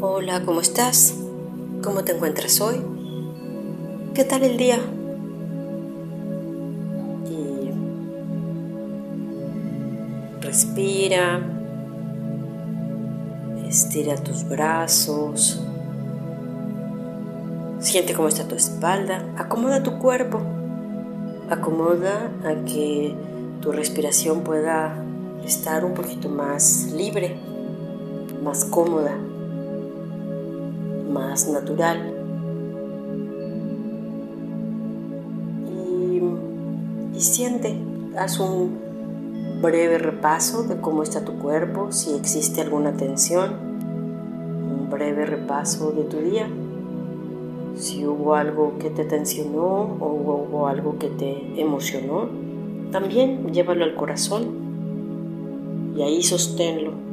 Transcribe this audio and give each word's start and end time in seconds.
Hola, 0.00 0.44
¿cómo 0.44 0.60
estás? 0.60 1.16
¿Cómo 1.82 2.04
te 2.04 2.12
encuentras 2.12 2.60
hoy? 2.60 2.76
¿Qué 4.14 4.22
tal 4.22 4.44
el 4.44 4.56
día? 4.56 4.78
Y 7.28 7.72
respira, 10.40 11.40
estira 13.68 14.14
tus 14.22 14.48
brazos, 14.48 15.66
siente 17.80 18.14
cómo 18.14 18.28
está 18.28 18.46
tu 18.46 18.54
espalda, 18.54 19.24
acomoda 19.36 19.82
tu 19.82 19.98
cuerpo, 19.98 20.40
acomoda 21.50 22.30
a 22.44 22.64
que 22.64 23.16
tu 23.60 23.72
respiración 23.72 24.42
pueda 24.42 24.94
estar 25.44 25.84
un 25.84 25.94
poquito 25.94 26.28
más 26.28 26.92
libre, 26.92 27.36
más 28.44 28.64
cómoda 28.64 29.18
más 31.18 31.48
natural. 31.48 32.14
Y, 37.14 37.20
siente, 37.20 37.76
haz 38.16 38.38
un 38.38 38.78
breve 39.60 39.98
repaso 39.98 40.62
de 40.62 40.80
cómo 40.80 41.02
está 41.02 41.24
tu 41.24 41.38
cuerpo, 41.38 41.90
si 41.90 42.14
existe 42.14 42.60
alguna 42.60 42.92
tensión, 42.92 43.52
un 43.52 44.88
breve 44.88 45.26
repaso 45.26 45.90
de 45.90 46.04
tu 46.04 46.18
día, 46.18 46.48
si 47.74 48.06
hubo 48.06 48.34
algo 48.34 48.78
que 48.78 48.90
te 48.90 49.04
tensionó 49.04 49.96
o 50.00 50.46
hubo 50.48 50.68
algo 50.68 50.98
que 50.98 51.08
te 51.08 51.60
emocionó, 51.60 52.28
también 52.92 53.52
llévalo 53.52 53.84
al 53.84 53.96
corazón 53.96 54.68
y 55.96 56.02
ahí 56.02 56.22
sosténlo 56.22 57.07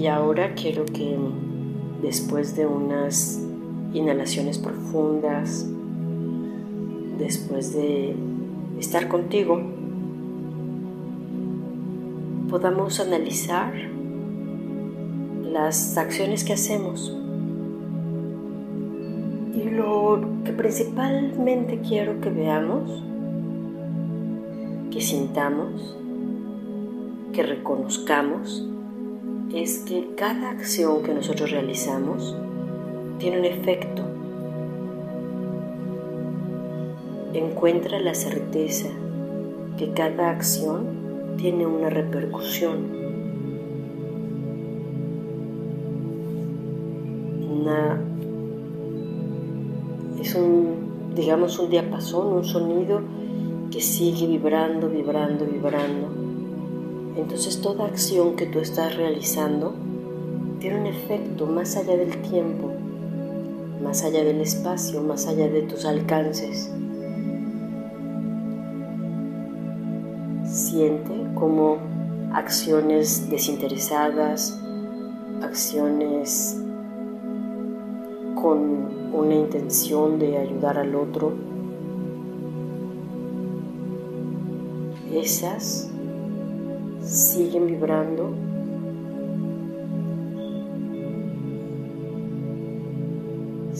Y 0.00 0.06
ahora 0.06 0.54
quiero 0.54 0.86
que 0.86 1.14
después 2.00 2.56
de 2.56 2.64
unas 2.64 3.38
inhalaciones 3.92 4.56
profundas, 4.56 5.68
después 7.18 7.74
de 7.74 8.16
estar 8.78 9.08
contigo, 9.08 9.60
podamos 12.48 12.98
analizar 12.98 13.74
las 15.42 15.98
acciones 15.98 16.44
que 16.44 16.54
hacemos. 16.54 17.14
Y 19.54 19.68
lo 19.68 20.22
que 20.46 20.52
principalmente 20.52 21.78
quiero 21.86 22.22
que 22.22 22.30
veamos, 22.30 22.90
que 24.90 25.02
sintamos, 25.02 25.94
que 27.34 27.42
reconozcamos, 27.42 28.66
es 29.54 29.80
que 29.80 30.10
cada 30.16 30.50
acción 30.50 31.02
que 31.02 31.12
nosotros 31.12 31.50
realizamos 31.50 32.36
tiene 33.18 33.40
un 33.40 33.44
efecto. 33.44 34.02
Encuentra 37.32 37.98
la 38.00 38.14
certeza 38.14 38.88
que 39.76 39.90
cada 39.92 40.30
acción 40.30 41.36
tiene 41.36 41.66
una 41.66 41.90
repercusión. 41.90 43.00
es 50.20 50.34
un, 50.34 51.12
digamos, 51.14 51.58
un 51.60 51.70
diapasón, 51.70 52.32
un 52.38 52.44
sonido 52.44 53.00
que 53.70 53.80
sigue 53.80 54.26
vibrando, 54.26 54.88
vibrando, 54.88 55.46
vibrando 55.46 56.19
entonces 57.16 57.60
toda 57.60 57.86
acción 57.86 58.36
que 58.36 58.46
tú 58.46 58.60
estás 58.60 58.96
realizando 58.96 59.74
tiene 60.60 60.80
un 60.80 60.86
efecto 60.86 61.46
más 61.46 61.76
allá 61.76 61.96
del 61.96 62.20
tiempo, 62.22 62.70
más 63.82 64.04
allá 64.04 64.22
del 64.22 64.40
espacio, 64.40 65.02
más 65.02 65.26
allá 65.26 65.48
de 65.48 65.62
tus 65.62 65.84
alcances. 65.84 66.70
Siente 70.44 71.14
como 71.34 71.78
acciones 72.32 73.28
desinteresadas, 73.30 74.60
acciones 75.42 76.60
con 78.34 79.12
una 79.12 79.34
intención 79.34 80.18
de 80.18 80.38
ayudar 80.38 80.78
al 80.78 80.94
otro, 80.94 81.32
esas 85.12 85.90
siguen 87.02 87.66
vibrando. 87.66 88.50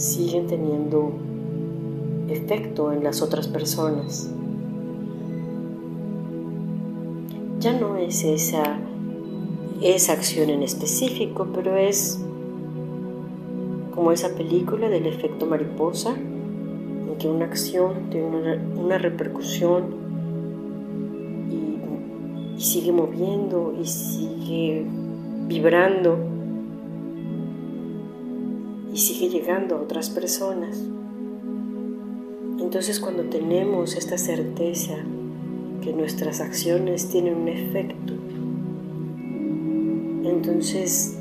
siguen 0.00 0.46
teniendo 0.46 1.12
efecto 2.28 2.92
en 2.92 3.04
las 3.04 3.20
otras 3.20 3.48
personas. 3.48 4.30
Ya 7.58 7.78
no 7.78 7.96
es 7.96 8.24
esa, 8.24 8.78
esa 9.82 10.12
acción 10.14 10.48
en 10.48 10.62
específico, 10.62 11.48
pero 11.54 11.76
es 11.76 12.18
como 13.94 14.12
esa 14.12 14.34
película 14.34 14.88
del 14.88 15.06
efecto 15.06 15.44
mariposa, 15.44 16.14
en 16.16 17.16
que 17.18 17.28
una 17.28 17.44
acción 17.44 18.08
tiene 18.08 18.28
una, 18.28 18.54
una 18.80 18.96
repercusión 18.96 19.99
y 22.60 22.62
sigue 22.62 22.92
moviendo 22.92 23.74
y 23.80 23.86
sigue 23.86 24.84
vibrando 25.48 26.18
y 28.92 28.98
sigue 28.98 29.30
llegando 29.30 29.76
a 29.76 29.80
otras 29.80 30.10
personas. 30.10 30.78
Entonces 32.60 33.00
cuando 33.00 33.22
tenemos 33.24 33.96
esta 33.96 34.18
certeza 34.18 34.92
que 35.80 35.94
nuestras 35.94 36.42
acciones 36.42 37.08
tienen 37.08 37.34
un 37.34 37.48
efecto, 37.48 38.12
entonces 40.28 41.16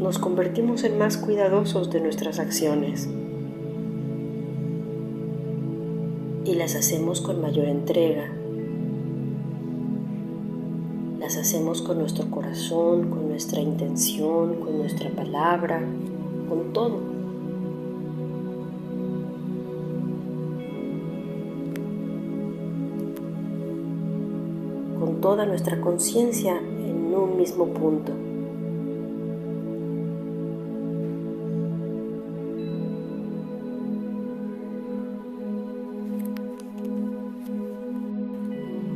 nos 0.00 0.18
convertimos 0.18 0.82
en 0.82 0.98
más 0.98 1.16
cuidadosos 1.16 1.92
de 1.92 2.00
nuestras 2.00 2.40
acciones 2.40 3.08
y 6.44 6.54
las 6.56 6.74
hacemos 6.74 7.20
con 7.20 7.40
mayor 7.40 7.68
entrega 7.68 8.41
las 11.22 11.36
hacemos 11.36 11.82
con 11.82 12.00
nuestro 12.00 12.28
corazón, 12.32 13.08
con 13.08 13.28
nuestra 13.28 13.60
intención, 13.60 14.56
con 14.56 14.76
nuestra 14.76 15.08
palabra, 15.10 15.80
con 16.48 16.72
todo. 16.72 16.98
Con 24.98 25.20
toda 25.20 25.46
nuestra 25.46 25.80
conciencia 25.80 26.58
en 26.58 27.14
un 27.14 27.36
mismo 27.36 27.66
punto. 27.66 28.12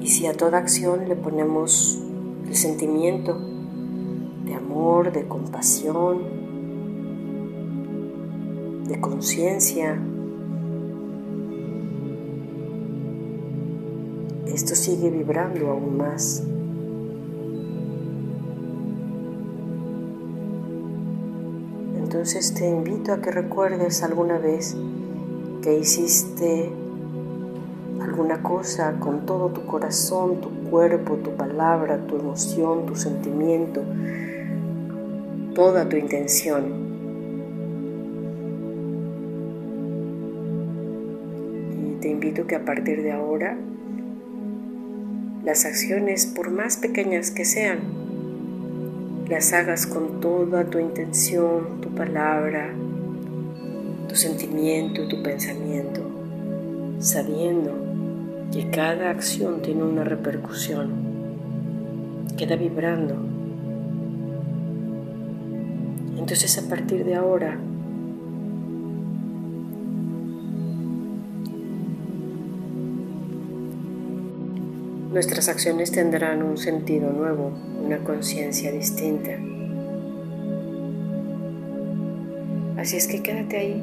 Y 0.00 0.06
si 0.08 0.26
a 0.26 0.32
toda 0.32 0.58
acción 0.58 1.08
le 1.08 1.14
ponemos 1.14 2.02
el 2.48 2.56
sentimiento 2.56 3.38
de 4.44 4.54
amor, 4.54 5.12
de 5.12 5.28
compasión, 5.28 6.22
de 8.86 8.98
conciencia. 9.00 10.00
Esto 14.46 14.74
sigue 14.74 15.10
vibrando 15.10 15.68
aún 15.70 15.98
más. 15.98 16.42
Entonces 21.98 22.54
te 22.54 22.66
invito 22.66 23.12
a 23.12 23.20
que 23.20 23.30
recuerdes 23.30 24.02
alguna 24.02 24.38
vez 24.38 24.74
que 25.62 25.78
hiciste 25.78 26.72
alguna 28.18 28.42
cosa 28.42 28.96
con 28.98 29.26
todo 29.26 29.50
tu 29.50 29.64
corazón, 29.64 30.40
tu 30.40 30.50
cuerpo, 30.68 31.18
tu 31.18 31.36
palabra, 31.36 31.98
tu 31.98 32.16
emoción, 32.16 32.84
tu 32.84 32.96
sentimiento, 32.96 33.80
toda 35.54 35.88
tu 35.88 35.96
intención. 35.96 36.64
Y 41.80 42.00
te 42.00 42.08
invito 42.08 42.48
que 42.48 42.56
a 42.56 42.64
partir 42.64 43.04
de 43.04 43.12
ahora 43.12 43.56
las 45.44 45.64
acciones, 45.64 46.26
por 46.26 46.50
más 46.50 46.76
pequeñas 46.76 47.30
que 47.30 47.44
sean, 47.44 47.78
las 49.28 49.52
hagas 49.52 49.86
con 49.86 50.20
toda 50.20 50.64
tu 50.64 50.80
intención, 50.80 51.80
tu 51.80 51.90
palabra, 51.90 52.74
tu 54.08 54.16
sentimiento, 54.16 55.06
tu 55.06 55.22
pensamiento, 55.22 56.00
sabiendo 56.98 57.87
que 58.52 58.70
cada 58.70 59.10
acción 59.10 59.60
tiene 59.62 59.82
una 59.82 60.04
repercusión. 60.04 61.16
queda 62.36 62.54
vibrando. 62.54 63.16
Entonces 66.16 66.56
a 66.56 66.68
partir 66.68 67.04
de 67.04 67.16
ahora, 67.16 67.58
nuestras 75.12 75.48
acciones 75.48 75.90
tendrán 75.90 76.44
un 76.44 76.56
sentido 76.58 77.10
nuevo, 77.10 77.50
una 77.84 77.98
conciencia 77.98 78.70
distinta. 78.70 79.32
Así 82.76 82.96
es 82.96 83.08
que 83.08 83.20
quédate 83.20 83.56
ahí 83.56 83.82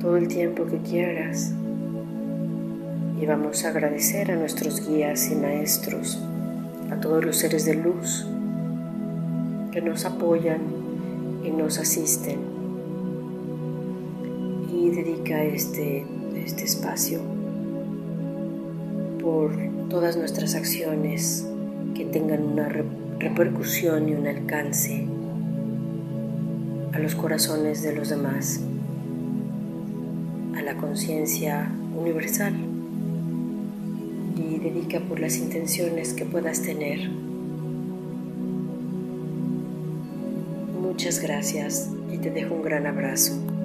todo 0.00 0.16
el 0.16 0.28
tiempo 0.28 0.66
que 0.66 0.78
quieras 0.78 1.52
y 3.20 3.24
vamos 3.24 3.64
a 3.64 3.68
agradecer 3.68 4.30
a 4.30 4.36
nuestros 4.36 4.86
guías 4.86 5.30
y 5.30 5.36
maestros, 5.36 6.20
a 6.90 7.00
todos 7.00 7.24
los 7.24 7.36
seres 7.36 7.64
de 7.64 7.74
luz 7.74 8.26
que 9.72 9.80
nos 9.80 10.04
apoyan 10.04 10.60
y 11.42 11.50
nos 11.50 11.78
asisten. 11.78 12.38
Y 14.70 14.90
dedica 14.90 15.42
este, 15.42 16.04
este 16.36 16.64
espacio 16.64 17.20
por 19.22 19.50
todas 19.88 20.16
nuestras 20.16 20.54
acciones 20.54 21.46
que 21.94 22.04
tengan 22.04 22.42
una 22.42 22.68
repercusión 22.68 24.08
y 24.10 24.14
un 24.14 24.26
alcance 24.26 25.06
a 26.92 26.98
los 26.98 27.14
corazones 27.14 27.82
de 27.82 27.94
los 27.94 28.10
demás, 28.10 28.60
a 30.56 30.62
la 30.62 30.76
conciencia 30.76 31.70
universal 31.96 32.75
y 34.56 34.58
dedica 34.58 35.00
por 35.00 35.20
las 35.20 35.36
intenciones 35.36 36.14
que 36.14 36.24
puedas 36.24 36.62
tener. 36.62 37.10
Muchas 40.80 41.20
gracias 41.20 41.90
y 42.10 42.18
te 42.18 42.30
dejo 42.30 42.54
un 42.54 42.62
gran 42.62 42.86
abrazo. 42.86 43.55